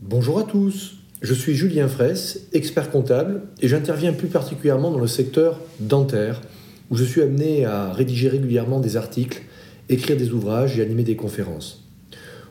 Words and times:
Bonjour 0.00 0.38
à 0.38 0.42
tous, 0.44 0.98
je 1.22 1.34
suis 1.34 1.54
Julien 1.54 1.88
Fraisse, 1.88 2.46
expert 2.52 2.90
comptable, 2.90 3.42
et 3.60 3.68
j'interviens 3.68 4.12
plus 4.12 4.28
particulièrement 4.28 4.90
dans 4.90 5.00
le 5.00 5.06
secteur 5.06 5.58
dentaire, 5.80 6.42
où 6.90 6.96
je 6.96 7.04
suis 7.04 7.22
amené 7.22 7.64
à 7.64 7.92
rédiger 7.92 8.28
régulièrement 8.28 8.78
des 8.78 8.96
articles, 8.96 9.42
écrire 9.88 10.16
des 10.16 10.32
ouvrages 10.32 10.78
et 10.78 10.82
animer 10.82 11.02
des 11.02 11.16
conférences. 11.16 11.88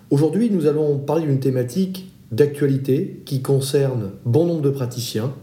Aujourd'hui, 0.09 0.49
nous 0.49 0.65
allons 0.65 0.97
parler 0.97 1.27
d'une 1.27 1.39
thématique 1.39 2.11
d'actualité 2.31 3.21
qui 3.25 3.41
concerne 3.41 4.11
bon 4.25 4.47
nombre 4.47 4.61
de 4.61 4.69
praticiens, 4.69 5.33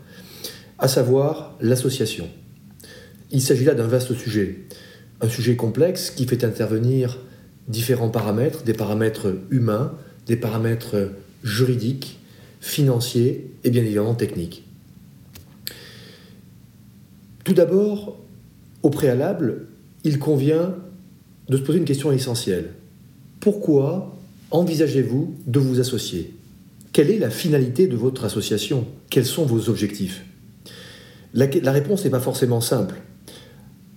à 0.78 0.88
savoir 0.88 1.56
l'association. 1.60 2.28
Il 3.30 3.40
s'agit 3.40 3.64
là 3.64 3.74
d'un 3.74 3.86
vaste 3.86 4.14
sujet, 4.14 4.64
un 5.20 5.28
sujet 5.28 5.56
complexe 5.56 6.10
qui 6.10 6.26
fait 6.26 6.44
intervenir 6.44 7.18
différents 7.68 8.08
paramètres, 8.08 8.64
des 8.64 8.72
paramètres 8.72 9.34
humains, 9.50 9.92
des 10.26 10.36
paramètres 10.36 11.12
juridiques, 11.44 12.18
financiers 12.60 13.50
et 13.64 13.70
bien 13.70 13.82
évidemment 13.82 14.14
techniques. 14.14 14.64
Tout 17.44 17.54
d'abord, 17.54 18.18
au 18.82 18.90
préalable, 18.90 19.66
il 20.04 20.18
convient 20.18 20.74
de 21.48 21.56
se 21.56 21.62
poser 21.62 21.78
une 21.78 21.84
question 21.84 22.12
essentielle. 22.12 22.74
Pourquoi 23.40 24.16
envisagez-vous 24.50 25.34
de 25.46 25.58
vous 25.58 25.80
associer? 25.80 26.34
Quelle 26.92 27.10
est 27.10 27.18
la 27.18 27.30
finalité 27.30 27.86
de 27.86 27.96
votre 27.96 28.24
association? 28.24 28.86
Quels 29.10 29.26
sont 29.26 29.46
vos 29.46 29.68
objectifs? 29.68 30.24
La, 31.34 31.72
réponse 31.72 32.04
n'est 32.04 32.10
pas 32.10 32.20
forcément 32.20 32.60
simple. 32.60 32.96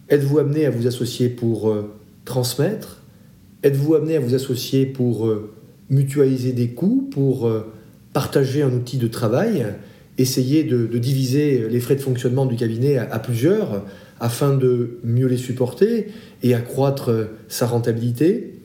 Êtes-vous 0.10 0.40
amené 0.40 0.66
à 0.66 0.70
vous 0.70 0.88
associer 0.88 1.30
pour 1.30 1.70
euh, 1.70 1.94
transmettre 2.26 3.01
Êtes-vous 3.64 3.94
amené 3.94 4.16
à 4.16 4.20
vous 4.20 4.34
associer 4.34 4.88
pour 4.88 5.28
euh, 5.28 5.52
mutualiser 5.92 6.52
des 6.52 6.70
coûts, 6.70 7.08
pour 7.12 7.48
euh, 7.48 7.72
partager 8.12 8.64
un 8.64 8.72
outil 8.74 8.98
de 8.98 9.08
travail, 9.08 9.68
essayer 10.18 10.64
de, 10.64 10.88
diviser 10.98 11.70
les 11.70 11.80
frais 11.80 11.96
de 11.96 12.02
fonctionnement 12.02 12.48
du 12.48 12.56
cabinet 12.56 12.98
à, 12.98 13.20
plusieurs 13.20 13.86
afin 14.20 14.56
de 14.56 15.00
mieux 15.04 15.28
les 15.28 15.38
supporter 15.38 16.08
et 16.42 16.56
accroître 16.56 17.12
sa 17.48 17.68
rentabilité? 17.68 18.56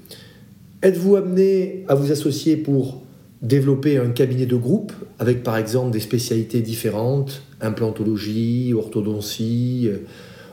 Êtes-vous 0.83 1.17
amené 1.17 1.85
à 1.89 1.95
vous 1.95 2.11
associer 2.11 2.57
pour 2.57 3.03
développer 3.43 3.99
un 3.99 4.09
cabinet 4.09 4.47
de 4.47 4.57
groupe 4.57 4.93
avec 5.19 5.43
par 5.43 5.59
exemple 5.59 5.91
des 5.91 6.01
spécialités 6.01 6.63
différentes, 6.63 7.43
implantologie, 7.61 8.73
orthodontie, 8.75 9.91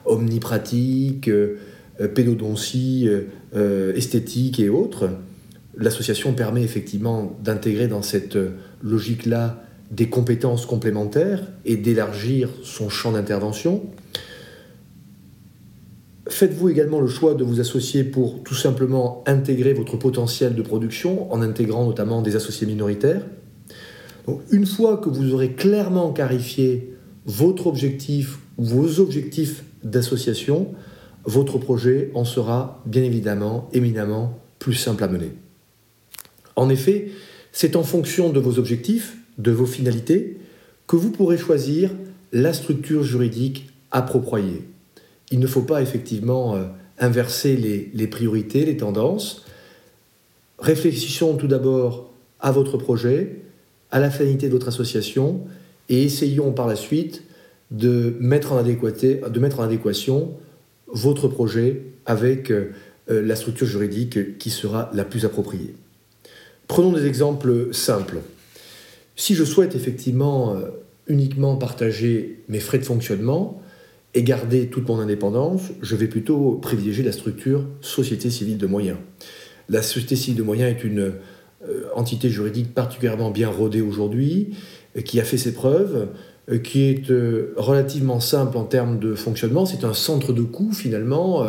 omnipratique, 0.05 1.29
pédodontie, 2.13 3.09
euh, 3.55 3.95
esthétique 3.95 4.59
et 4.59 4.69
autres 4.69 5.09
l'association 5.75 6.33
permet 6.33 6.61
effectivement 6.61 7.35
d'intégrer 7.43 7.87
dans 7.87 8.01
cette 8.01 8.37
logique-là 8.83 9.63
des 9.91 10.09
compétences 10.09 10.65
complémentaires 10.65 11.43
et 11.65 11.77
d'élargir 11.77 12.49
son 12.63 12.89
champ 12.89 13.11
d'intervention. 13.11 13.81
Faites-vous 16.27 16.69
également 16.69 17.01
le 17.01 17.07
choix 17.07 17.35
de 17.35 17.43
vous 17.43 17.59
associer 17.59 18.03
pour 18.03 18.43
tout 18.43 18.55
simplement 18.55 19.23
intégrer 19.27 19.73
votre 19.73 19.97
potentiel 19.97 20.55
de 20.55 20.61
production 20.61 21.31
en 21.31 21.41
intégrant 21.41 21.85
notamment 21.85 22.21
des 22.21 22.35
associés 22.35 22.65
minoritaires 22.65 23.21
Une 24.51 24.65
fois 24.65 24.97
que 24.97 25.09
vous 25.09 25.33
aurez 25.33 25.51
clairement 25.51 26.11
clarifié 26.13 26.95
votre 27.25 27.67
objectif 27.67 28.39
ou 28.57 28.63
vos 28.63 28.99
objectifs 28.99 29.63
d'association, 29.83 30.73
votre 31.25 31.57
projet 31.57 32.11
en 32.13 32.25
sera 32.25 32.81
bien 32.85 33.03
évidemment 33.03 33.69
éminemment 33.73 34.39
plus 34.59 34.73
simple 34.73 35.03
à 35.03 35.07
mener. 35.07 35.31
En 36.55 36.69
effet, 36.69 37.09
c'est 37.51 37.75
en 37.75 37.83
fonction 37.83 38.29
de 38.29 38.39
vos 38.39 38.59
objectifs, 38.59 39.17
de 39.37 39.51
vos 39.51 39.65
finalités, 39.65 40.37
que 40.87 40.95
vous 40.95 41.11
pourrez 41.11 41.37
choisir 41.37 41.91
la 42.31 42.53
structure 42.53 43.03
juridique 43.03 43.69
appropriée. 43.91 44.63
Il 45.31 45.39
ne 45.39 45.47
faut 45.47 45.61
pas 45.61 45.81
effectivement 45.81 46.55
euh, 46.55 46.65
inverser 46.99 47.55
les, 47.55 48.07
priorités, 48.07 48.65
les 48.65 48.77
tendances. 48.77 49.45
Réfléchissons 50.59 51.35
tout 51.35 51.47
d'abord 51.47 52.11
à 52.39 52.51
votre 52.51 52.77
projet, 52.77 53.41
à 53.91 53.99
la 53.99 54.09
finalité 54.09 54.47
de 54.47 54.53
votre 54.53 54.67
association, 54.67 55.41
et 55.89 56.03
essayons 56.03 56.51
par 56.51 56.67
la 56.67 56.75
suite 56.75 57.23
de 57.71 58.15
mettre 58.19 58.51
en, 58.51 58.61
de 58.61 59.39
mettre 59.39 59.59
en 59.59 59.63
adéquation 59.63 60.31
votre 60.93 61.27
projet 61.27 61.81
avec 62.05 62.51
euh, 62.51 62.71
la 63.07 63.35
structure 63.35 63.67
juridique 63.67 64.37
qui 64.37 64.49
sera 64.49 64.89
la 64.93 65.03
plus 65.03 65.25
appropriée. 65.25 65.75
Prenons 66.67 66.93
des 66.93 67.05
exemples 67.05 67.73
simples. 67.73 68.21
Si 69.15 69.35
je 69.35 69.43
souhaite 69.43 69.75
effectivement 69.75 70.55
euh, 70.55 70.69
uniquement 71.07 71.55
partager 71.55 72.39
mes 72.47 72.59
frais 72.59 72.79
de 72.79 72.85
fonctionnement 72.85 73.61
et 74.13 74.23
garder 74.23 74.67
toute 74.67 74.87
mon 74.87 74.99
indépendance, 74.99 75.63
je 75.81 75.95
vais 75.95 76.07
plutôt 76.07 76.53
privilégier 76.53 77.03
la 77.03 77.11
structure 77.11 77.65
société 77.81 78.29
civile 78.29 78.57
de 78.57 78.67
moyens. 78.67 78.97
La 79.69 79.81
société 79.81 80.15
civile 80.15 80.37
de 80.37 80.43
moyens 80.43 80.71
est 80.71 80.83
une 80.83 81.13
euh, 81.67 81.85
entité 81.95 82.29
juridique 82.29 82.73
particulièrement 82.73 83.31
bien 83.31 83.49
rodée 83.49 83.81
aujourd'hui, 83.81 84.55
euh, 84.97 85.01
qui 85.01 85.19
a 85.19 85.23
fait 85.23 85.37
ses 85.37 85.53
preuves, 85.53 86.09
qui 86.63 86.89
est 86.89 87.09
relativement 87.55 88.19
simple 88.19 88.57
en 88.57 88.65
termes 88.65 88.99
de 88.99 89.15
fonctionnement. 89.15 89.65
C'est 89.65 89.85
un 89.85 89.93
centre 89.93 90.33
de 90.33 90.41
coûts 90.41 90.73
finalement 90.73 91.47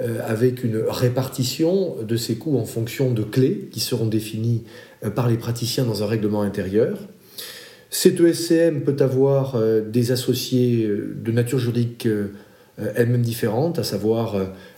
euh, 0.00 0.18
avec 0.26 0.64
une 0.64 0.78
répartition 0.88 1.96
de 2.02 2.16
ces 2.16 2.36
coûts 2.36 2.56
en 2.56 2.64
fonction 2.64 3.12
de 3.12 3.22
clés 3.22 3.68
qui 3.70 3.80
seront 3.80 4.06
définies 4.06 4.62
euh, 5.04 5.10
par 5.10 5.28
les 5.28 5.36
praticiens 5.36 5.84
dans 5.84 6.02
un 6.02 6.06
règlement 6.06 6.40
intérieur. 6.40 6.96
Cette 7.90 8.18
ESCM 8.18 8.80
peut 8.80 8.96
avoir 9.00 9.56
euh, 9.56 9.82
des 9.82 10.10
associés 10.10 10.88
de 10.88 11.32
nature 11.32 11.58
juridique 11.58 12.08
elles-mêmes 12.94 13.20
différentes, 13.20 13.78
à 13.78 13.82
savoir 13.82 14.36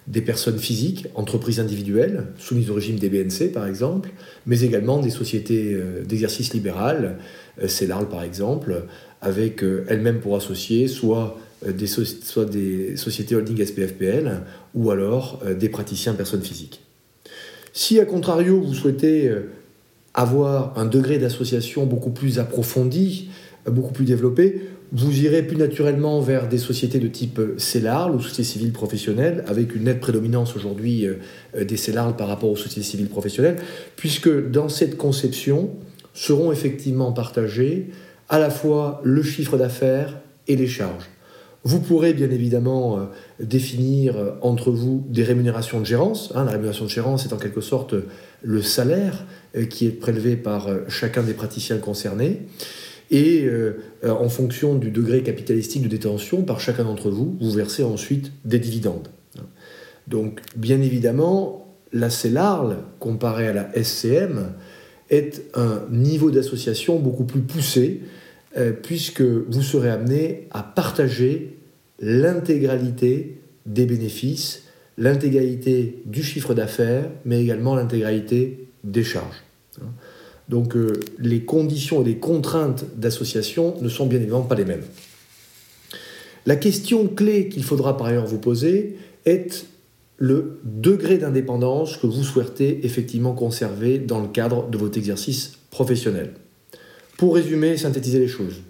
des 0.08 0.22
personnes 0.22 0.58
physiques, 0.58 1.06
entreprises 1.14 1.60
individuelles, 1.60 2.24
soumises 2.36 2.68
au 2.68 2.74
régime 2.74 2.98
des 2.98 3.08
BNC 3.08 3.52
par 3.52 3.68
exemple, 3.68 4.10
mais 4.44 4.62
également 4.62 4.98
des 4.98 5.10
sociétés 5.10 5.78
d'exercice 6.04 6.52
libéral, 6.52 7.18
CELARL 7.64 8.08
par 8.08 8.24
exemple, 8.24 8.86
avec 9.22 9.64
elles-mêmes 9.88 10.20
pour 10.20 10.36
associés 10.36 10.88
soit 10.88 11.38
euh, 11.66 11.72
des 11.72 11.86
soit 11.86 12.44
des 12.44 12.96
sociétés 12.96 13.36
holding 13.36 13.64
SPFPL 13.64 14.40
ou 14.74 14.90
alors 14.90 15.40
euh, 15.44 15.54
des 15.54 15.68
praticiens 15.68 16.14
personnes 16.14 16.42
physiques. 16.42 16.80
Si, 17.72 18.00
à 18.00 18.04
contrario, 18.04 18.60
vous 18.60 18.74
souhaitez 18.74 19.28
euh, 19.28 19.50
avoir 20.14 20.78
un 20.78 20.86
degré 20.86 21.18
d'association 21.18 21.86
beaucoup 21.86 22.10
plus 22.10 22.38
approfondi, 22.38 23.30
beaucoup 23.66 23.92
plus 23.92 24.04
développé, 24.04 24.60
vous 24.92 25.22
irez 25.22 25.42
plus 25.42 25.56
naturellement 25.56 26.20
vers 26.20 26.48
des 26.48 26.58
sociétés 26.58 26.98
de 26.98 27.08
type 27.08 27.40
CELARL 27.56 28.14
ou 28.14 28.20
sociétés 28.20 28.44
civiles 28.44 28.72
professionnelles, 28.72 29.42
avec 29.46 29.74
une 29.74 29.84
nette 29.84 30.00
prédominance 30.00 30.54
aujourd'hui 30.54 31.06
des 31.58 31.78
CELARL 31.78 32.14
par 32.14 32.28
rapport 32.28 32.50
aux 32.50 32.56
sociétés 32.56 32.82
civiles 32.82 33.08
professionnelles, 33.08 33.56
puisque 33.96 34.50
dans 34.50 34.68
cette 34.68 34.98
conception 34.98 35.70
seront 36.12 36.52
effectivement 36.52 37.12
partagés 37.12 37.88
à 38.28 38.38
la 38.38 38.50
fois 38.50 39.00
le 39.04 39.22
chiffre 39.22 39.56
d'affaires 39.56 40.18
et 40.48 40.56
les 40.56 40.66
charges. 40.66 41.08
Vous 41.64 41.80
pourrez 41.80 42.12
bien 42.12 42.30
évidemment 42.30 42.98
euh, 42.98 43.02
définir 43.40 44.16
euh, 44.16 44.30
entre 44.40 44.72
vous 44.72 45.04
des 45.08 45.22
rémunérations 45.22 45.78
de 45.80 45.86
gérance. 45.86 46.32
Hein. 46.34 46.44
la 46.44 46.52
rémunération 46.52 46.86
de 46.86 46.90
gérance 46.90 47.24
est 47.24 47.32
en 47.32 47.36
quelque 47.36 47.60
sorte 47.60 47.94
le 48.42 48.62
salaire 48.62 49.24
euh, 49.56 49.64
qui 49.66 49.86
est 49.86 49.90
prélevé 49.90 50.34
par 50.34 50.68
chacun 50.88 51.22
des 51.22 51.34
praticiens 51.34 51.78
concernés. 51.78 52.42
Et 53.14 53.46
en 54.08 54.30
fonction 54.30 54.74
du 54.76 54.90
degré 54.90 55.22
capitalistique 55.22 55.82
de 55.82 55.88
détention 55.88 56.44
par 56.44 56.60
chacun 56.60 56.84
d'entre 56.84 57.10
vous, 57.10 57.36
vous 57.38 57.50
versez 57.50 57.82
ensuite 57.82 58.32
des 58.46 58.58
dividendes. 58.58 59.08
Donc 60.08 60.40
bien 60.56 60.80
évidemment, 60.80 61.76
la 61.92 62.08
CELARL, 62.08 62.78
comparée 63.00 63.48
à 63.48 63.52
la 63.52 63.70
SCM, 63.74 64.52
est 65.12 65.44
un 65.54 65.82
niveau 65.90 66.30
d'association 66.30 66.98
beaucoup 66.98 67.24
plus 67.24 67.42
poussé 67.42 68.00
euh, 68.56 68.72
puisque 68.72 69.20
vous 69.20 69.62
serez 69.62 69.90
amené 69.90 70.48
à 70.50 70.62
partager 70.62 71.58
l'intégralité 72.00 73.38
des 73.66 73.86
bénéfices, 73.86 74.64
l'intégralité 74.98 76.02
du 76.06 76.22
chiffre 76.22 76.54
d'affaires, 76.54 77.08
mais 77.24 77.40
également 77.40 77.76
l'intégralité 77.76 78.66
des 78.84 79.04
charges. 79.04 79.44
Donc 80.48 80.76
euh, 80.76 81.00
les 81.18 81.42
conditions 81.44 82.02
et 82.02 82.04
les 82.04 82.16
contraintes 82.16 82.84
d'association 82.96 83.80
ne 83.80 83.88
sont 83.88 84.06
bien 84.06 84.18
évidemment 84.18 84.42
pas 84.42 84.54
les 84.54 84.64
mêmes. 84.64 84.84
La 86.46 86.56
question 86.56 87.06
clé 87.06 87.48
qu'il 87.48 87.64
faudra 87.64 87.96
par 87.96 88.08
ailleurs 88.08 88.26
vous 88.26 88.38
poser 88.38 88.96
est 89.24 89.66
le 90.22 90.60
degré 90.62 91.18
d'indépendance 91.18 91.96
que 91.96 92.06
vous 92.06 92.22
souhaitez 92.22 92.86
effectivement 92.86 93.32
conserver 93.32 93.98
dans 93.98 94.20
le 94.20 94.28
cadre 94.28 94.70
de 94.70 94.78
votre 94.78 94.96
exercice 94.96 95.54
professionnel. 95.72 96.34
Pour 97.18 97.34
résumer 97.34 97.70
et 97.70 97.76
synthétiser 97.76 98.20
les 98.20 98.28
choses, 98.28 98.62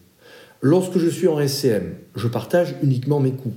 lorsque 0.62 0.96
je 0.96 1.10
suis 1.10 1.28
en 1.28 1.46
SCM, 1.46 1.92
je 2.16 2.26
partage 2.26 2.74
uniquement 2.82 3.20
mes 3.20 3.32
coûts. 3.32 3.52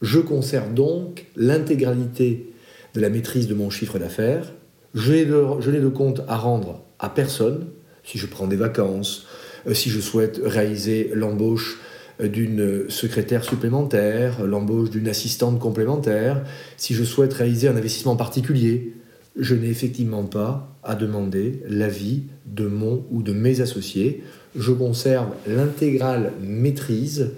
Je 0.00 0.18
conserve 0.18 0.74
donc 0.74 1.26
l'intégralité 1.36 2.52
de 2.94 3.00
la 3.00 3.08
maîtrise 3.08 3.46
de 3.46 3.54
mon 3.54 3.70
chiffre 3.70 4.00
d'affaires. 4.00 4.52
je 4.92 5.12
n'ai 5.12 5.24
de, 5.24 5.84
de 5.84 5.88
compte 5.88 6.22
à 6.26 6.36
rendre 6.36 6.82
à 6.98 7.08
personne, 7.08 7.66
si 8.02 8.18
je 8.18 8.26
prends 8.26 8.48
des 8.48 8.56
vacances, 8.56 9.28
euh, 9.68 9.74
si 9.74 9.90
je 9.90 10.00
souhaite 10.00 10.40
réaliser 10.42 11.12
l'embauche 11.14 11.78
d'une 12.20 12.88
secrétaire 12.88 13.44
supplémentaire, 13.44 14.44
l'embauche 14.44 14.90
d'une 14.90 15.08
assistante 15.08 15.58
complémentaire, 15.58 16.44
si 16.76 16.94
je 16.94 17.04
souhaite 17.04 17.32
réaliser 17.32 17.68
un 17.68 17.76
investissement 17.76 18.16
particulier, 18.16 18.94
je 19.36 19.54
n'ai 19.54 19.68
effectivement 19.68 20.24
pas 20.24 20.76
à 20.82 20.94
demander 20.94 21.62
l'avis 21.68 22.24
de 22.46 22.66
mon 22.66 23.04
ou 23.10 23.22
de 23.22 23.32
mes 23.32 23.60
associés. 23.60 24.22
Je 24.56 24.72
conserve 24.72 25.28
l'intégrale 25.46 26.32
maîtrise 26.40 27.30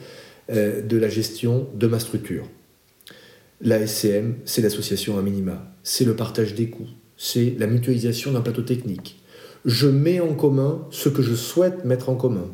euh, 0.50 0.82
de 0.82 0.96
la 0.96 1.08
gestion 1.08 1.68
de 1.74 1.86
ma 1.86 1.98
structure. 1.98 2.48
La 3.60 3.86
SCM, 3.86 4.34
c'est 4.44 4.62
l'association 4.62 5.18
à 5.18 5.22
minima, 5.22 5.72
c'est 5.82 6.04
le 6.04 6.16
partage 6.16 6.54
des 6.54 6.68
coûts, 6.68 6.88
c'est 7.16 7.54
la 7.58 7.66
mutualisation 7.66 8.32
d'un 8.32 8.40
plateau 8.40 8.62
technique. 8.62 9.22
Je 9.64 9.86
mets 9.86 10.20
en 10.20 10.34
commun 10.34 10.86
ce 10.90 11.08
que 11.08 11.22
je 11.22 11.34
souhaite 11.34 11.84
mettre 11.84 12.08
en 12.08 12.16
commun. 12.16 12.50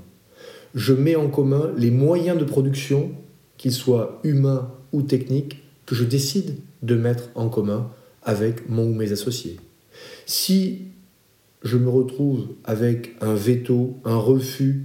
Je 0.74 0.92
mets 0.92 1.16
en 1.16 1.28
commun 1.28 1.72
les 1.76 1.90
moyens 1.90 2.38
de 2.38 2.44
production, 2.44 3.10
qu'ils 3.56 3.72
soient 3.72 4.20
humains 4.24 4.70
ou 4.92 5.02
techniques, 5.02 5.62
que 5.86 5.94
je 5.94 6.04
décide 6.04 6.56
de 6.82 6.94
mettre 6.94 7.30
en 7.34 7.48
commun 7.48 7.90
avec 8.22 8.68
mon 8.68 8.84
ou 8.84 8.94
mes 8.94 9.12
associés. 9.12 9.58
Si 10.26 10.82
je 11.62 11.76
me 11.76 11.88
retrouve 11.88 12.48
avec 12.64 13.16
un 13.20 13.34
veto, 13.34 13.96
un 14.04 14.16
refus, 14.16 14.84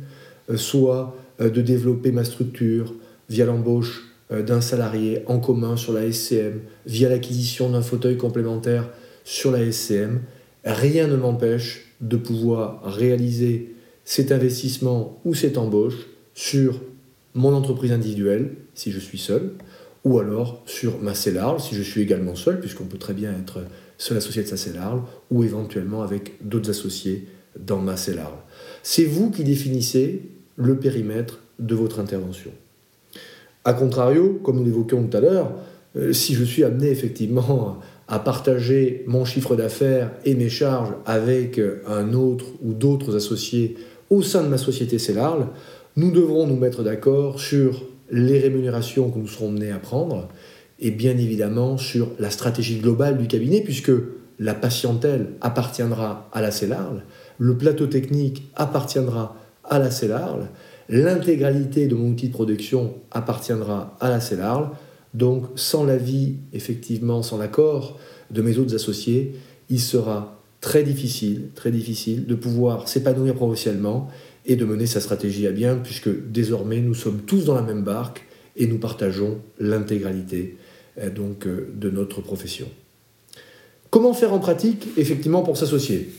euh, 0.49 0.57
soit 0.57 1.15
euh, 1.39 1.49
de 1.49 1.61
développer 1.61 2.11
ma 2.11 2.23
structure 2.23 2.93
via 3.29 3.45
l'embauche 3.45 4.03
euh, 4.31 4.43
d'un 4.43 4.61
salarié 4.61 5.23
en 5.27 5.39
commun 5.39 5.77
sur 5.77 5.93
la 5.93 6.11
SCM, 6.11 6.61
via 6.85 7.09
l'acquisition 7.09 7.69
d'un 7.69 7.81
fauteuil 7.81 8.17
complémentaire 8.17 8.89
sur 9.23 9.51
la 9.51 9.71
SCM, 9.71 10.21
rien 10.63 11.07
ne 11.07 11.15
m'empêche 11.15 11.93
de 12.01 12.17
pouvoir 12.17 12.83
réaliser 12.83 13.74
cet 14.05 14.31
investissement 14.31 15.19
ou 15.25 15.33
cette 15.33 15.57
embauche 15.57 16.07
sur 16.33 16.79
mon 17.33 17.53
entreprise 17.53 17.91
individuelle, 17.91 18.51
si 18.75 18.91
je 18.91 18.99
suis 18.99 19.17
seul, 19.17 19.51
ou 20.05 20.19
alors 20.19 20.61
sur 20.65 21.01
ma 21.01 21.15
CELARL, 21.15 21.59
si 21.59 21.75
je 21.75 21.81
suis 21.81 22.01
également 22.01 22.35
seul, 22.35 22.59
puisqu'on 22.59 22.85
peut 22.85 22.99
très 22.99 23.13
bien 23.13 23.31
être 23.31 23.59
seul 23.97 24.17
associé 24.17 24.43
de 24.43 24.47
sa 24.47 24.57
CELARL, 24.57 25.01
ou 25.31 25.43
éventuellement 25.43 26.03
avec 26.03 26.33
d'autres 26.41 26.69
associés 26.69 27.27
dans 27.59 27.79
ma 27.79 27.97
CELARL. 27.97 28.35
C'est 28.83 29.05
vous 29.05 29.31
qui 29.31 29.43
définissez 29.43 30.21
le 30.55 30.77
périmètre 30.77 31.39
de 31.59 31.73
votre 31.73 31.99
intervention. 31.99 32.51
A 33.63 33.73
contrario, 33.73 34.39
comme 34.43 34.57
nous 34.57 34.65
l'évoquions 34.65 35.05
tout 35.07 35.17
à 35.17 35.21
l'heure, 35.21 35.51
euh, 35.95 36.13
si 36.13 36.35
je 36.35 36.43
suis 36.43 36.63
amené 36.63 36.89
effectivement 36.89 37.79
à 38.07 38.19
partager 38.19 39.03
mon 39.07 39.25
chiffre 39.25 39.55
d'affaires 39.55 40.11
et 40.25 40.35
mes 40.35 40.49
charges 40.49 40.93
avec 41.07 41.59
un 41.87 42.13
autre 42.13 42.45
ou 42.61 42.73
d'autres 42.73 43.15
associés 43.15 43.75
au 44.09 44.21
sein 44.21 44.43
de 44.43 44.47
ma 44.47 44.57
société 44.57 44.99
CELARL, 44.99 45.47
nous 45.95 46.11
devrons 46.11 46.47
nous 46.47 46.57
mettre 46.57 46.83
d'accord 46.83 47.39
sur 47.39 47.83
les 48.11 48.39
rémunérations 48.39 49.09
que 49.09 49.19
nous 49.19 49.27
serons 49.27 49.51
menés 49.51 49.71
à 49.71 49.79
prendre 49.79 50.27
et 50.79 50.91
bien 50.91 51.17
évidemment 51.17 51.77
sur 51.77 52.09
la 52.19 52.29
stratégie 52.29 52.79
globale 52.79 53.17
du 53.17 53.27
cabinet 53.27 53.61
puisque 53.61 53.91
la 54.39 54.53
patientèle 54.53 55.29
appartiendra 55.41 56.29
à 56.33 56.41
la 56.41 56.51
CELARL, 56.51 57.03
le 57.37 57.57
plateau 57.57 57.87
technique 57.87 58.43
appartiendra 58.55 59.35
à 59.63 59.79
la 59.79 59.89
CELARL, 59.89 60.49
l'intégralité 60.89 61.87
de 61.87 61.95
mon 61.95 62.09
outil 62.09 62.27
de 62.27 62.33
production 62.33 62.93
appartiendra 63.11 63.95
à 63.99 64.09
la 64.09 64.19
CELARL. 64.19 64.69
Donc, 65.13 65.45
sans 65.55 65.85
l'avis, 65.85 66.35
effectivement, 66.53 67.23
sans 67.23 67.37
l'accord 67.37 67.97
de 68.31 68.41
mes 68.41 68.57
autres 68.57 68.75
associés, 68.75 69.35
il 69.69 69.79
sera 69.79 70.34
très 70.65 70.81
difficile, 70.81 71.49
très 71.53 71.69
difficile 71.69 72.25
de 72.25 72.33
pouvoir 72.33 72.87
s'épanouir 72.87 73.35
professionnellement 73.35 74.09
et 74.47 74.55
de 74.55 74.65
mener 74.65 74.87
sa 74.87 74.99
stratégie 74.99 75.45
à 75.45 75.51
bien, 75.51 75.75
puisque 75.75 76.09
désormais 76.31 76.81
nous 76.81 76.95
sommes 76.95 77.19
tous 77.21 77.45
dans 77.45 77.53
la 77.53 77.61
même 77.61 77.83
barque 77.83 78.25
et 78.55 78.65
nous 78.65 78.79
partageons 78.79 79.37
l'intégralité 79.59 80.57
euh, 80.97 81.11
donc 81.11 81.45
euh, 81.45 81.71
de 81.75 81.91
notre 81.91 82.19
profession. 82.21 82.67
Comment 83.91 84.15
faire 84.15 84.33
en 84.33 84.39
pratique, 84.39 84.87
effectivement, 84.97 85.43
pour 85.43 85.55
s'associer? 85.55 86.09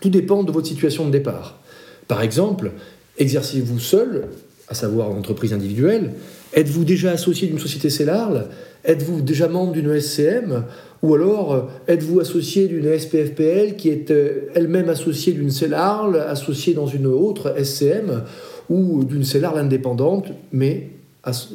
Tout 0.00 0.08
dépend 0.08 0.42
de 0.42 0.52
votre 0.52 0.66
situation 0.66 1.04
de 1.04 1.10
départ. 1.10 1.60
Par 2.08 2.22
exemple, 2.22 2.72
exercez-vous 3.18 3.78
seul, 3.78 4.28
à 4.68 4.74
savoir 4.74 5.10
en 5.10 5.18
entreprise 5.18 5.52
individuelle 5.52 6.12
Êtes-vous 6.54 6.84
déjà 6.84 7.10
associé 7.10 7.48
d'une 7.48 7.58
société 7.58 7.90
CELARL 7.90 8.48
Êtes-vous 8.84 9.20
déjà 9.20 9.48
membre 9.48 9.72
d'une 9.72 10.00
SCM 10.00 10.64
Ou 11.02 11.14
alors 11.14 11.52
euh, 11.52 11.62
êtes-vous 11.88 12.20
associé 12.20 12.68
d'une 12.68 12.96
SPFPL 12.96 13.76
qui 13.76 13.88
est 13.88 14.10
euh, 14.10 14.48
elle-même 14.54 14.88
associée 14.88 15.32
d'une 15.32 15.50
CELARL, 15.50 16.16
associée 16.16 16.72
dans 16.72 16.86
une 16.86 17.06
autre 17.06 17.54
SCM 17.62 18.22
ou 18.70 19.04
d'une 19.04 19.24
CELARL 19.24 19.58
indépendante, 19.58 20.28
mais 20.52 20.90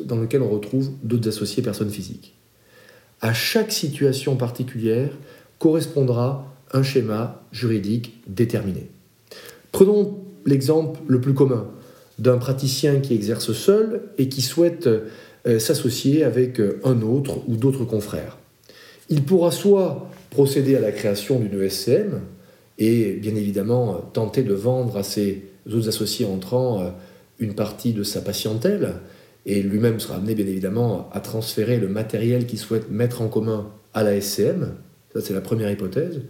dans 0.06 0.18
laquelle 0.18 0.42
on 0.42 0.50
retrouve 0.50 0.90
d'autres 1.04 1.30
associés 1.30 1.64
personnes 1.64 1.90
physiques 1.90 2.36
À 3.22 3.34
chaque 3.34 3.72
situation 3.72 4.36
particulière 4.36 5.10
correspondra 5.60 6.54
un 6.74 6.84
schéma 6.84 7.42
juridique 7.52 8.22
déterminé. 8.28 8.90
Prenons 9.72 10.18
l'exemple 10.46 11.00
le 11.08 11.22
plus 11.22 11.34
commun 11.34 11.68
d'un 12.20 12.38
praticien 12.38 13.00
qui 13.00 13.14
exerce 13.14 13.54
seul 13.54 14.02
et 14.18 14.30
qui 14.30 14.42
souhaite 14.42 14.88
euh, 15.48 15.58
s'associer 15.58 16.24
avec 16.24 16.60
euh, 16.60 16.80
un 16.84 17.02
autre 17.02 17.40
ou 17.48 17.56
d'autres 17.56 17.84
confrères. 17.84 18.38
Il 19.10 19.24
pourra 19.24 19.52
soit 19.52 20.08
procéder 20.30 20.76
à 20.76 20.80
la 20.80 20.92
création 20.92 21.40
d'une 21.40 21.60
ESCM 21.60 22.22
et 22.78 23.14
bien 23.14 23.36
évidemment 23.36 23.96
tenter 24.14 24.44
de 24.44 24.54
vendre 24.54 24.98
à 24.98 25.04
ses 25.04 25.44
autres 25.66 25.90
associés 25.90 26.28
entrants 26.28 26.82
euh, 26.82 26.90
une 27.40 27.56
partie 27.56 27.94
de 27.94 28.04
sa 28.04 28.22
patientèle 28.22 28.94
et 29.48 29.64
lui-même 29.64 30.00
sera 30.00 30.18
amené 30.18 30.36
bien 30.36 30.46
évidemment 30.46 31.10
à 31.12 31.20
transférer 31.20 31.78
le 31.78 31.88
matériel 31.88 32.46
qu'il 32.46 32.60
souhaite 32.60 32.92
mettre 32.92 33.24
en 33.24 33.28
commun 33.28 33.72
à 33.96 34.04
la 34.04 34.22
SCM. 34.22 34.76
Ça 35.14 35.22
c'est 35.22 35.34
la 35.34 35.42
première 35.42 35.72
hypothèse. 35.72 36.22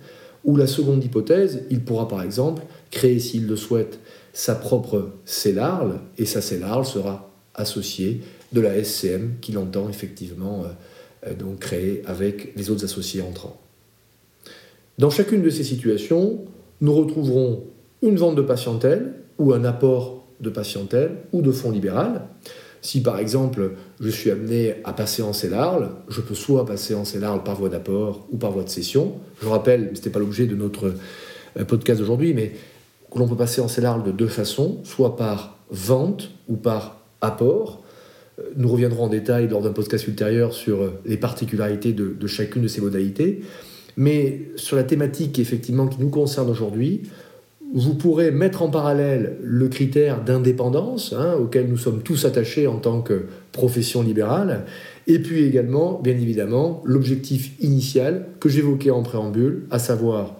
Ou 0.45 0.55
la 0.55 0.67
seconde 0.67 1.03
hypothèse, 1.03 1.63
il 1.69 1.81
pourra 1.81 2.07
par 2.07 2.23
exemple 2.23 2.63
créer, 2.89 3.19
s'il 3.19 3.45
le 3.45 3.55
souhaite, 3.55 3.99
sa 4.33 4.55
propre 4.55 5.11
CELARL, 5.25 5.99
et 6.17 6.25
sa 6.25 6.41
CELARL 6.41 6.85
sera 6.85 7.31
associée 7.53 8.21
de 8.53 8.61
la 8.61 8.81
SCM 8.83 9.35
qu'il 9.41 9.57
entend 9.57 9.89
effectivement 9.89 10.63
euh, 10.63 11.29
euh, 11.29 11.55
créer 11.59 12.01
avec 12.05 12.55
les 12.55 12.69
autres 12.69 12.83
associés 12.83 13.21
entrants. 13.21 13.59
Dans 14.97 15.09
chacune 15.09 15.41
de 15.41 15.49
ces 15.49 15.63
situations, 15.63 16.45
nous 16.81 16.93
retrouverons 16.93 17.63
une 18.01 18.17
vente 18.17 18.35
de 18.35 18.41
patientèle 18.41 19.13
ou 19.37 19.53
un 19.53 19.63
apport 19.63 20.25
de 20.39 20.49
patientèle 20.49 21.11
ou 21.31 21.41
de 21.41 21.51
fonds 21.51 21.71
libéral. 21.71 22.23
Si 22.81 23.01
par 23.01 23.19
exemple 23.19 23.73
je 23.99 24.09
suis 24.09 24.31
amené 24.31 24.75
à 24.83 24.93
passer 24.93 25.21
en 25.21 25.33
CELARL, 25.33 25.89
je 26.09 26.21
peux 26.21 26.33
soit 26.33 26.65
passer 26.65 26.95
en 26.95 27.05
CELARL 27.05 27.43
par 27.43 27.55
voie 27.55 27.69
d'apport 27.69 28.27
ou 28.31 28.37
par 28.37 28.51
voie 28.51 28.63
de 28.63 28.69
cession. 28.69 29.13
Je 29.41 29.47
rappelle, 29.47 29.89
ce 29.93 29.99
n'était 29.99 30.09
pas 30.09 30.19
l'objet 30.19 30.47
de 30.47 30.55
notre 30.55 30.95
euh, 31.59 31.65
podcast 31.65 31.99
d'aujourd'hui, 31.99 32.33
mais 32.33 32.53
que 33.11 33.19
l'on 33.19 33.27
peut 33.27 33.35
passer 33.35 33.61
en 33.61 33.67
CELARL 33.67 34.03
de 34.03 34.11
deux 34.11 34.27
façons, 34.27 34.79
soit 34.83 35.15
par 35.15 35.57
vente 35.69 36.31
ou 36.47 36.55
par 36.55 37.01
apport. 37.21 37.83
Euh, 38.39 38.43
nous 38.55 38.69
reviendrons 38.69 39.05
en 39.05 39.09
détail 39.09 39.47
lors 39.47 39.61
d'un 39.61 39.73
podcast 39.73 40.07
ultérieur 40.07 40.53
sur 40.53 40.81
euh, 40.81 40.99
les 41.05 41.17
particularités 41.17 41.93
de, 41.93 42.27
chacune 42.27 42.63
de 42.63 42.67
ces 42.67 42.81
modalités. 42.81 43.41
Mais 43.97 44.43
sur 44.55 44.77
la 44.77 44.83
thématique 44.83 45.37
effectivement 45.39 45.87
qui 45.87 45.99
nous 45.99 46.09
concerne 46.09 46.49
aujourd'hui, 46.49 47.01
vous 47.73 47.93
pourrez 47.93 48.31
mettre 48.31 48.63
en 48.63 48.69
parallèle 48.69 49.37
le 49.41 49.67
critère 49.69 50.23
d'indépendance, 50.23 51.13
hein, 51.17 51.35
auquel 51.39 51.69
nous 51.69 51.77
sommes 51.77 52.01
tous 52.01 52.25
attachés 52.25 52.67
en 52.67 52.77
tant 52.77 53.01
que 53.01 53.27
profession 53.53 54.01
libérale, 54.01 54.65
et 55.07 55.19
puis 55.19 55.43
également, 55.43 55.99
bien 56.01 56.13
évidemment, 56.13 56.81
l'objectif 56.85 57.53
initial 57.61 58.27
que 58.39 58.49
j'évoquais 58.49 58.91
en 58.91 59.03
préambule, 59.03 59.63
à 59.71 59.79
savoir, 59.79 60.35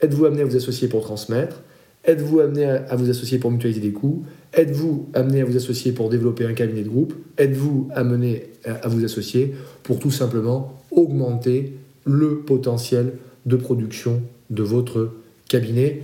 êtes-vous 0.00 0.24
amené 0.24 0.42
à 0.42 0.44
vous 0.46 0.56
associer 0.56 0.88
pour 0.88 1.02
transmettre? 1.02 1.60
Êtes-vous 2.04 2.40
amené 2.40 2.66
à 2.66 2.96
vous 2.96 3.08
associer 3.08 3.38
pour 3.38 3.50
mutualiser 3.50 3.80
des 3.80 3.92
coûts? 3.92 4.24
Êtes-vous 4.52 5.08
amené 5.14 5.40
à 5.40 5.44
vous 5.44 5.56
associer 5.56 5.92
pour 5.92 6.10
développer 6.10 6.44
un 6.44 6.52
cabinet 6.52 6.82
de 6.82 6.88
groupe? 6.88 7.14
Êtes-vous 7.38 7.88
amené 7.94 8.50
à 8.64 8.88
vous 8.88 9.04
associer 9.04 9.54
pour 9.82 9.98
tout 9.98 10.10
simplement 10.10 10.82
augmenter 10.90 11.72
le 12.04 12.40
potentiel 12.40 13.14
de 13.46 13.56
production 13.56 14.20
de 14.50 14.62
votre 14.62 15.12
cabinet? 15.48 16.02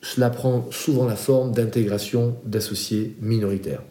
Cela 0.00 0.30
prend 0.30 0.66
souvent 0.70 1.04
la 1.04 1.16
forme 1.16 1.52
d'intégration 1.52 2.36
d'associés 2.46 3.14
minoritaires. 3.20 3.82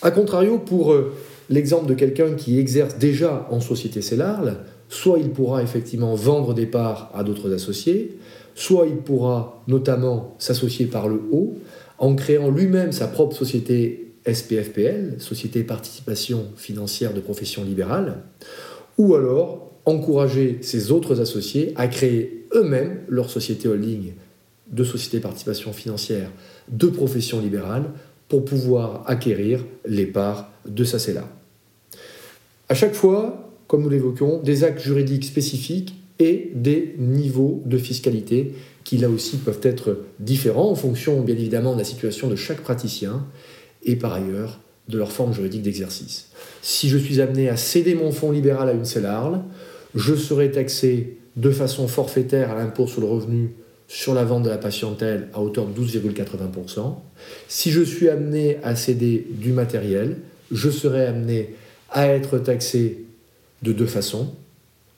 A 0.00 0.10
contrario, 0.10 0.58
pour 0.58 0.92
euh, 0.92 1.12
l'exemple 1.50 1.86
de 1.86 1.94
quelqu'un 1.94 2.34
qui 2.34 2.58
exerce 2.58 2.96
déjà 2.96 3.46
en 3.50 3.60
société 3.60 4.00
CELARL, 4.00 4.56
soit 4.88 5.18
il 5.18 5.30
pourra 5.30 5.62
effectivement 5.62 6.14
vendre 6.14 6.54
des 6.54 6.66
parts 6.66 7.10
à 7.14 7.24
d'autres 7.24 7.52
associés, 7.52 8.16
soit 8.54 8.86
il 8.86 8.96
pourra 8.96 9.62
notamment 9.68 10.34
s'associer 10.38 10.86
par 10.86 11.08
le 11.08 11.20
haut 11.32 11.54
en 11.98 12.14
créant 12.14 12.50
lui-même 12.50 12.92
sa 12.92 13.06
propre 13.06 13.36
société 13.36 14.12
SPFPL, 14.26 15.16
Société 15.18 15.62
Participation 15.64 16.46
Financière 16.56 17.12
de 17.12 17.20
Profession 17.20 17.64
Libérale, 17.64 18.22
ou 18.98 19.14
alors 19.14 19.72
encourager 19.84 20.58
ces 20.62 20.92
autres 20.92 21.20
associés 21.20 21.72
à 21.76 21.88
créer 21.88 22.46
eux-mêmes 22.54 23.00
leur 23.08 23.30
société 23.30 23.68
holding 23.68 24.12
de 24.70 24.84
société 24.84 25.20
participation 25.20 25.72
financière 25.72 26.30
de 26.68 26.86
profession 26.86 27.40
libérale 27.40 27.90
pour 28.28 28.44
pouvoir 28.44 29.04
acquérir 29.06 29.64
les 29.84 30.06
parts 30.06 30.50
de 30.66 30.84
sa 30.84 30.98
CELA. 30.98 31.28
À 32.68 32.74
chaque 32.74 32.94
fois, 32.94 33.50
comme 33.66 33.82
nous 33.82 33.90
l'évoquions, 33.90 34.40
des 34.42 34.64
actes 34.64 34.80
juridiques 34.80 35.24
spécifiques 35.24 35.94
et 36.22 36.50
des 36.54 36.94
niveaux 36.98 37.62
de 37.66 37.78
fiscalité 37.78 38.54
qui 38.84 38.98
là 38.98 39.08
aussi 39.08 39.36
peuvent 39.36 39.60
être 39.62 39.98
différents 40.18 40.70
en 40.70 40.74
fonction 40.74 41.20
bien 41.20 41.34
évidemment 41.34 41.74
de 41.74 41.78
la 41.78 41.84
situation 41.84 42.28
de 42.28 42.36
chaque 42.36 42.60
praticien 42.60 43.26
et 43.84 43.96
par 43.96 44.12
ailleurs 44.14 44.60
de 44.88 44.98
leur 44.98 45.12
forme 45.12 45.32
juridique 45.32 45.62
d'exercice. 45.62 46.28
Si 46.62 46.88
je 46.88 46.98
suis 46.98 47.20
amené 47.20 47.48
à 47.48 47.56
céder 47.56 47.94
mon 47.94 48.12
fonds 48.12 48.32
libéral 48.32 48.68
à 48.68 48.72
une 48.72 48.84
CELARL, 48.84 49.40
je 49.94 50.14
serai 50.14 50.50
taxé 50.50 51.18
de 51.36 51.50
façon 51.50 51.88
forfaitaire 51.88 52.50
à 52.50 52.54
l'impôt 52.54 52.86
sur 52.86 53.00
le 53.00 53.06
revenu 53.06 53.50
sur 53.88 54.14
la 54.14 54.24
vente 54.24 54.44
de 54.44 54.48
la 54.48 54.56
patientèle 54.56 55.28
à 55.34 55.42
hauteur 55.42 55.66
de 55.66 55.78
12,80%. 55.78 56.94
Si 57.46 57.70
je 57.70 57.82
suis 57.82 58.08
amené 58.08 58.56
à 58.62 58.74
céder 58.74 59.26
du 59.30 59.52
matériel, 59.52 60.16
je 60.50 60.70
serai 60.70 61.04
amené 61.04 61.54
à 61.90 62.06
être 62.06 62.38
taxé 62.38 63.04
de 63.62 63.72
deux 63.72 63.86
façons, 63.86 64.32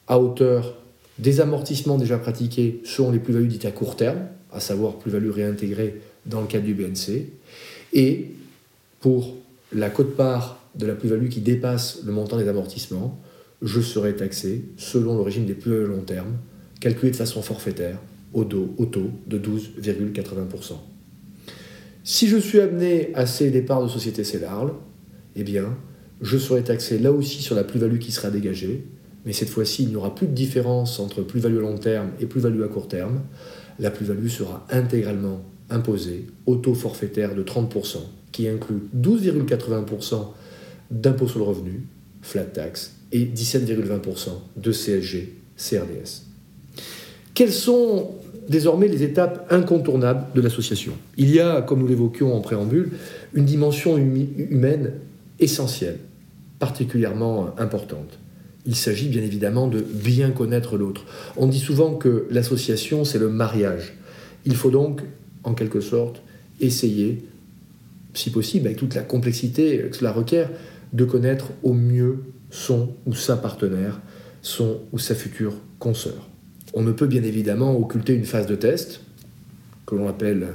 à 0.07 0.17
hauteur 0.17 0.77
des 1.19 1.41
amortissements 1.41 1.97
déjà 1.97 2.17
pratiqués 2.17 2.81
selon 2.83 3.11
les 3.11 3.19
plus-values 3.19 3.47
dites 3.47 3.65
à 3.65 3.71
court 3.71 3.95
terme, 3.95 4.27
à 4.51 4.59
savoir 4.59 4.95
plus-value 4.95 5.29
réintégrée 5.29 6.01
dans 6.25 6.41
le 6.41 6.47
cadre 6.47 6.65
du 6.65 6.73
BNC, 6.73 7.29
et 7.93 8.31
pour 8.99 9.35
la 9.71 9.89
cote-part 9.89 10.59
de 10.75 10.85
la 10.85 10.95
plus-value 10.95 11.29
qui 11.29 11.41
dépasse 11.41 11.99
le 12.05 12.11
montant 12.11 12.37
des 12.37 12.47
amortissements, 12.47 13.19
je 13.61 13.81
serai 13.81 14.15
taxé 14.15 14.65
selon 14.77 15.15
le 15.15 15.21
régime 15.21 15.45
des 15.45 15.53
plus 15.53 15.85
long 15.85 16.01
terme, 16.01 16.37
calculé 16.79 17.11
de 17.11 17.15
façon 17.15 17.41
forfaitaire 17.41 17.99
au, 18.33 18.43
taux 18.43 19.11
de 19.27 19.39
12,80%. 19.39 20.73
Si 22.03 22.27
je 22.27 22.37
suis 22.37 22.59
amené 22.59 23.11
à 23.15 23.25
ces 23.25 23.49
départs 23.49 23.81
de 23.81 23.87
société 23.87 24.23
CELARL, 24.23 24.73
eh 25.35 25.43
bien, 25.43 25.77
je 26.21 26.37
serai 26.37 26.61
taxé 26.63 26.99
là 26.99 27.11
aussi 27.11 27.41
sur 27.41 27.55
la 27.55 27.63
plus-value 27.63 27.97
qui 27.97 28.11
sera 28.11 28.29
dégagée, 28.29 28.85
mais 29.25 29.33
cette 29.33 29.49
fois-ci, 29.49 29.83
il 29.83 29.89
n'y 29.89 29.95
aura 29.95 30.13
plus 30.13 30.27
de 30.27 30.33
différence 30.33 30.99
entre 30.99 31.21
plus-value 31.21 31.57
à 31.57 31.61
long 31.61 31.77
terme 31.77 32.09
et 32.19 32.25
plus-value 32.25 32.61
à 32.61 32.67
court 32.67 32.87
terme. 32.87 33.21
La 33.79 33.89
plus-value 33.89 34.27
sera 34.27 34.65
intégralement 34.69 35.41
imposée 35.69 36.27
au 36.45 36.55
taux 36.55 36.75
forfaitaire 36.75 37.33
de 37.35 37.43
30%, 37.43 37.97
qui 38.31 38.47
inclut 38.47 38.83
12,80% 38.95 40.27
d'impôt 40.91 41.27
sur 41.27 41.39
le 41.39 41.45
revenu, 41.45 41.87
flat 42.21 42.43
tax, 42.43 42.93
et 43.11 43.25
17,20% 43.25 44.29
de 44.57 44.71
CSG, 44.71 45.33
CRDS. 45.57 46.23
Quelles 47.33 47.51
sont 47.51 48.11
désormais 48.47 48.87
les 48.87 49.01
étapes 49.01 49.51
incontournables 49.51 50.25
de 50.35 50.41
l'association? 50.41 50.93
Il 51.17 51.33
y 51.33 51.39
a, 51.39 51.63
comme 51.63 51.79
nous 51.79 51.87
l'évoquions 51.87 52.35
en 52.35 52.41
préambule, 52.41 52.91
une 53.33 53.45
dimension 53.45 53.97
humaine 53.97 54.93
essentielle, 55.39 55.97
particulièrement 56.59 57.57
importante. 57.57 58.19
Il 58.65 58.75
s'agit 58.75 59.09
bien 59.09 59.21
évidemment 59.21 59.67
de 59.67 59.79
bien 59.79 60.31
connaître 60.31 60.77
l'autre. 60.77 61.05
On 61.37 61.47
dit 61.47 61.59
souvent 61.59 61.95
que 61.95 62.27
l'association, 62.31 63.05
c'est 63.05 63.19
le 63.19 63.29
mariage. 63.29 63.93
Il 64.45 64.55
faut 64.55 64.71
donc, 64.71 65.01
en 65.43 65.53
quelque 65.53 65.81
sorte, 65.81 66.21
essayer, 66.59 67.23
si 68.13 68.31
possible, 68.31 68.67
avec 68.67 68.77
toute 68.77 68.95
la 68.95 69.01
complexité 69.01 69.77
que 69.89 69.95
cela 69.95 70.11
requiert, 70.11 70.49
de 70.93 71.05
connaître 71.05 71.49
au 71.63 71.73
mieux 71.73 72.23
son 72.49 72.89
ou 73.05 73.13
sa 73.13 73.37
partenaire, 73.37 73.99
son 74.41 74.79
ou 74.91 74.99
sa 74.99 75.15
future 75.15 75.53
consoeur. 75.79 76.29
On 76.73 76.81
ne 76.81 76.91
peut 76.91 77.07
bien 77.07 77.23
évidemment 77.23 77.77
occulter 77.77 78.13
une 78.13 78.25
phase 78.25 78.47
de 78.47 78.55
test, 78.55 79.01
que 79.85 79.95
l'on 79.95 80.07
appelle 80.07 80.47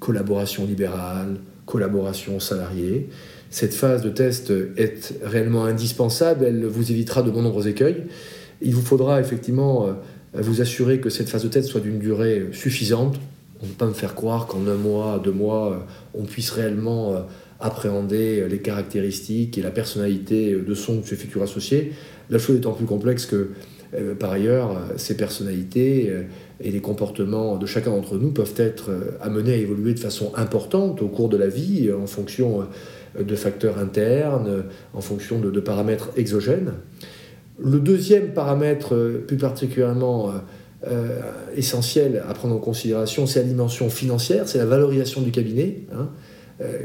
collaboration 0.00 0.66
libérale, 0.66 1.36
collaboration 1.66 2.40
salariée. 2.40 3.08
Cette 3.52 3.74
phase 3.74 4.00
de 4.00 4.08
test 4.08 4.50
est 4.78 5.12
réellement 5.22 5.66
indispensable, 5.66 6.46
elle 6.46 6.64
vous 6.64 6.90
évitera 6.90 7.22
de 7.22 7.30
bon 7.30 7.42
nombreux 7.42 7.68
écueils. 7.68 8.04
Il 8.62 8.74
vous 8.74 8.80
faudra 8.80 9.20
effectivement 9.20 9.86
euh, 9.86 9.92
vous 10.32 10.62
assurer 10.62 11.00
que 11.00 11.10
cette 11.10 11.28
phase 11.28 11.42
de 11.42 11.48
test 11.48 11.68
soit 11.68 11.82
d'une 11.82 11.98
durée 11.98 12.46
suffisante. 12.52 13.20
On 13.60 13.66
ne 13.66 13.70
peut 13.72 13.76
pas 13.76 13.86
me 13.86 13.92
faire 13.92 14.14
croire 14.14 14.46
qu'en 14.46 14.66
un 14.66 14.76
mois, 14.76 15.20
deux 15.22 15.32
mois, 15.32 15.72
euh, 15.72 16.18
on 16.18 16.24
puisse 16.24 16.48
réellement 16.48 17.12
euh, 17.12 17.20
appréhender 17.60 18.48
les 18.48 18.58
caractéristiques 18.60 19.58
et 19.58 19.62
la 19.62 19.70
personnalité 19.70 20.56
de 20.56 20.74
son 20.74 20.94
ou 20.94 21.00
de 21.02 21.06
ses 21.06 21.16
futurs 21.16 21.42
associés. 21.42 21.92
La 22.30 22.38
chose 22.38 22.56
étant 22.56 22.72
plus 22.72 22.86
complexe 22.86 23.26
que, 23.26 23.50
par 24.18 24.32
ailleurs, 24.32 24.76
ces 24.96 25.16
personnalités 25.16 26.12
et 26.60 26.70
les 26.72 26.80
comportements 26.80 27.56
de 27.58 27.66
chacun 27.66 27.90
d'entre 27.90 28.16
nous 28.16 28.32
peuvent 28.32 28.54
être 28.56 28.90
amenés 29.20 29.52
à 29.52 29.56
évoluer 29.58 29.94
de 29.94 30.00
façon 30.00 30.32
importante 30.34 31.02
au 31.02 31.08
cours 31.08 31.28
de 31.28 31.36
la 31.36 31.46
vie 31.46 31.92
en 31.92 32.08
fonction 32.08 32.66
de 33.18 33.34
facteurs 33.36 33.78
internes, 33.78 34.64
en 34.94 35.00
fonction 35.00 35.38
de, 35.38 35.60
paramètres 35.60 36.10
exogènes. 36.16 36.72
Le 37.58 37.78
deuxième 37.78 38.32
paramètre 38.32 39.20
plus 39.26 39.36
particulièrement 39.36 40.32
essentiel 41.56 42.22
à 42.28 42.34
prendre 42.34 42.54
en 42.54 42.58
considération, 42.58 43.26
c'est 43.26 43.40
la 43.40 43.48
dimension 43.48 43.90
financière, 43.90 44.48
c'est 44.48 44.58
la 44.58 44.66
valorisation 44.66 45.20
du 45.20 45.30
cabinet. 45.30 45.82
Hein. 45.92 46.08
Euh, 46.62 46.78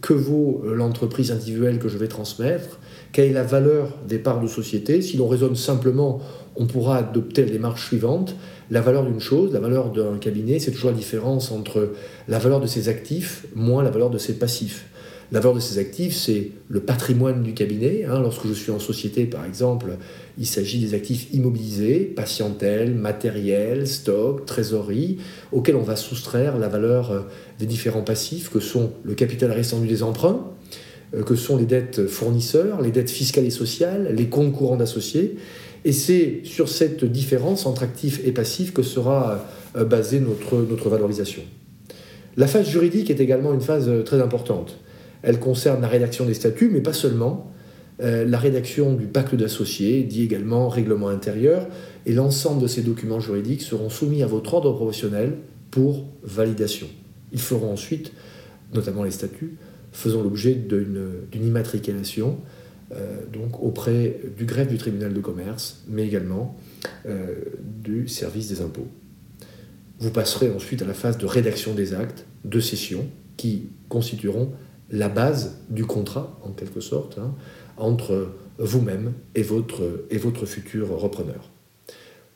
que 0.00 0.14
vaut 0.14 0.62
l'entreprise 0.64 1.30
individuelle 1.30 1.78
que 1.78 1.88
je 1.88 1.96
vais 1.96 2.08
transmettre, 2.08 2.80
quelle 3.12 3.30
est 3.30 3.32
la 3.32 3.44
valeur 3.44 3.98
des 4.08 4.18
parts 4.18 4.40
de 4.40 4.48
société. 4.48 5.00
Si 5.00 5.16
l'on 5.16 5.28
raisonne 5.28 5.54
simplement, 5.54 6.20
on 6.56 6.66
pourra 6.66 6.96
adopter 6.96 7.44
les 7.44 7.52
démarche 7.52 7.86
suivante. 7.86 8.34
La 8.72 8.80
valeur 8.80 9.04
d'une 9.04 9.20
chose, 9.20 9.52
la 9.52 9.60
valeur 9.60 9.92
d'un 9.92 10.18
cabinet, 10.18 10.58
c'est 10.58 10.72
toujours 10.72 10.90
la 10.90 10.96
différence 10.96 11.52
entre 11.52 11.92
la 12.26 12.40
valeur 12.40 12.60
de 12.60 12.66
ses 12.66 12.88
actifs 12.88 13.46
moins 13.54 13.84
la 13.84 13.90
valeur 13.90 14.10
de 14.10 14.18
ses 14.18 14.32
passifs. 14.32 14.86
La 15.32 15.40
valeur 15.40 15.54
de 15.54 15.60
ces 15.60 15.78
actifs, 15.78 16.14
c'est 16.14 16.50
le 16.68 16.80
patrimoine 16.80 17.42
du 17.42 17.54
cabinet. 17.54 18.04
Hein. 18.04 18.20
Lorsque 18.20 18.46
je 18.46 18.52
suis 18.52 18.70
en 18.70 18.78
société, 18.78 19.24
par 19.24 19.46
exemple, 19.46 19.96
il 20.36 20.46
s'agit 20.46 20.78
des 20.78 20.92
actifs 20.92 21.32
immobilisés, 21.32 22.00
patientèle, 22.00 22.94
matériel, 22.94 23.88
stock, 23.88 24.44
trésorerie, 24.44 25.16
auxquels 25.50 25.76
on 25.76 25.82
va 25.82 25.96
soustraire 25.96 26.58
la 26.58 26.68
valeur 26.68 27.12
euh, 27.12 27.20
des 27.58 27.64
différents 27.64 28.02
passifs 28.02 28.50
que 28.50 28.60
sont 28.60 28.92
le 29.04 29.14
capital 29.14 29.50
restant 29.52 29.80
des 29.80 30.02
emprunts, 30.02 30.50
euh, 31.14 31.22
que 31.22 31.34
sont 31.34 31.56
les 31.56 31.64
dettes 31.64 32.06
fournisseurs, 32.08 32.82
les 32.82 32.90
dettes 32.90 33.10
fiscales 33.10 33.46
et 33.46 33.50
sociales, 33.50 34.14
les 34.14 34.26
comptes 34.26 34.52
courants 34.52 34.76
d'associés. 34.76 35.36
Et 35.86 35.92
c'est 35.92 36.42
sur 36.44 36.68
cette 36.68 37.06
différence 37.06 37.64
entre 37.64 37.84
actifs 37.84 38.20
et 38.26 38.32
passifs 38.32 38.74
que 38.74 38.82
sera 38.82 39.46
euh, 39.76 39.86
basée 39.86 40.20
notre, 40.20 40.58
notre 40.58 40.90
valorisation. 40.90 41.40
La 42.36 42.46
phase 42.46 42.68
juridique 42.68 43.10
est 43.10 43.20
également 43.20 43.54
une 43.54 43.62
phase 43.62 43.90
très 44.04 44.20
importante. 44.20 44.78
Elle 45.22 45.38
concerne 45.38 45.80
la 45.80 45.88
rédaction 45.88 46.26
des 46.26 46.34
statuts, 46.34 46.70
mais 46.70 46.80
pas 46.80 46.92
seulement. 46.92 47.52
Euh, 48.00 48.24
la 48.24 48.38
rédaction 48.38 48.94
du 48.94 49.06
pacte 49.06 49.34
d'associés, 49.34 50.02
dit 50.02 50.22
également 50.24 50.68
règlement 50.68 51.08
intérieur, 51.08 51.68
et 52.06 52.12
l'ensemble 52.12 52.62
de 52.62 52.66
ces 52.66 52.82
documents 52.82 53.20
juridiques 53.20 53.62
seront 53.62 53.90
soumis 53.90 54.22
à 54.22 54.26
votre 54.26 54.54
ordre 54.54 54.72
professionnel 54.72 55.34
pour 55.70 56.06
validation. 56.22 56.88
Ils 57.32 57.40
feront 57.40 57.72
ensuite, 57.72 58.12
notamment 58.74 59.04
les 59.04 59.10
statuts, 59.10 59.56
faisant 59.92 60.22
l'objet 60.22 60.54
d'une 60.54 61.44
immatriculation 61.44 62.38
euh, 62.94 63.20
donc 63.32 63.62
auprès 63.62 64.20
du 64.36 64.44
greffe 64.44 64.68
du 64.68 64.76
tribunal 64.76 65.14
de 65.14 65.20
commerce, 65.20 65.82
mais 65.88 66.04
également 66.04 66.58
euh, 67.06 67.36
du 67.60 68.08
service 68.08 68.48
des 68.48 68.60
impôts. 68.60 68.88
Vous 69.98 70.10
passerez 70.10 70.50
ensuite 70.50 70.82
à 70.82 70.84
la 70.84 70.94
phase 70.94 71.16
de 71.16 71.26
rédaction 71.26 71.74
des 71.74 71.94
actes 71.94 72.26
de 72.44 72.60
cession 72.60 73.06
qui 73.36 73.68
constitueront 73.88 74.52
la 74.92 75.08
base 75.08 75.58
du 75.70 75.84
contrat, 75.84 76.38
en 76.44 76.50
quelque 76.50 76.80
sorte, 76.80 77.18
hein, 77.18 77.34
entre 77.76 78.28
vous-même 78.58 79.12
et 79.34 79.42
votre, 79.42 79.82
et 80.10 80.18
futur 80.46 80.96
repreneur. 80.96 81.50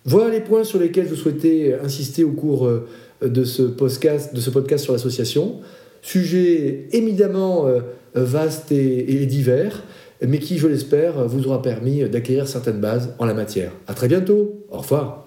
Voilà 0.05 0.31
les 0.31 0.41
points 0.41 0.65
sur 0.65 0.79
lesquels 0.79 1.09
je 1.09 1.15
souhaitais 1.15 1.79
insister 1.83 2.25
au 2.25 2.33
cours 2.33 2.67
euh, 2.67 2.89
de 3.23 3.45
ce 3.45 3.63
podcast, 3.63 4.35
de 4.35 4.41
ce 4.41 4.51
sur 4.85 4.93
l'association. 4.93 5.61
Sujet 6.01 6.89
éminemment 6.93 7.67
euh, 7.67 7.81
vaste 8.15 8.73
et, 8.73 9.13
et 9.13 9.27
divers, 9.27 9.83
mais 10.27 10.39
qui, 10.39 10.59
je 10.59 10.67
l'espère, 10.67 11.27
vous 11.29 11.47
aura 11.47 11.61
permis 11.61 12.09
d'acquérir 12.09 12.49
certaines 12.49 12.81
bases 12.81 13.15
en 13.19 13.27
la 13.27 13.35
matière. 13.35 13.73
À 13.87 13.95
très 13.95 14.09
bientôt. 14.09 14.65
Au 14.71 14.79
revoir. 14.79 15.26